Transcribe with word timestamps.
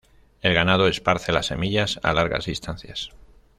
El 0.41 0.55
ganado 0.55 0.87
esparce 0.87 1.31
las 1.31 1.45
semillas 1.45 1.99
a 2.01 2.11
largas 2.13 2.45
distancias. 2.45 3.11